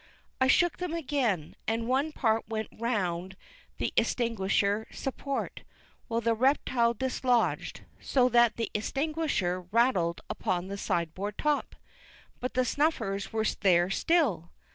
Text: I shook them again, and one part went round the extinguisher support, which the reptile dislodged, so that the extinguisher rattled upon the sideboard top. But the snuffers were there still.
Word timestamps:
I 0.41 0.47
shook 0.47 0.77
them 0.77 0.93
again, 0.95 1.55
and 1.67 1.87
one 1.87 2.11
part 2.11 2.49
went 2.49 2.69
round 2.75 3.37
the 3.77 3.93
extinguisher 3.95 4.87
support, 4.89 5.61
which 6.07 6.23
the 6.23 6.33
reptile 6.33 6.95
dislodged, 6.95 7.81
so 7.99 8.27
that 8.29 8.55
the 8.55 8.71
extinguisher 8.73 9.61
rattled 9.71 10.21
upon 10.27 10.69
the 10.69 10.77
sideboard 10.79 11.37
top. 11.37 11.75
But 12.39 12.55
the 12.55 12.65
snuffers 12.65 13.31
were 13.31 13.45
there 13.61 13.91
still. 13.91 14.49